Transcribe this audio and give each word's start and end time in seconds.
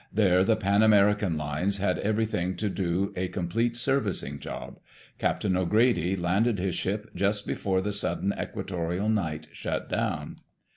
There 0.11 0.43
the 0.43 0.55
Pan 0.55 0.81
American 0.81 1.37
Lines 1.37 1.77
had 1.77 1.99
everything 1.99 2.55
to 2.55 2.71
do 2.71 3.13
a 3.15 3.27
complete 3.27 3.77
servicing 3.77 4.39
job. 4.39 4.79
Captain 5.19 5.55
O'Grady 5.55 6.15
landed 6.15 6.57
his 6.57 6.73
ship 6.73 7.11
just 7.13 7.45
before 7.45 7.81
the 7.81 7.93
sudden 7.93 8.33
equatorial 8.35 9.09
night 9.09 9.47
shut 9.51 9.89
down. 9.89 10.37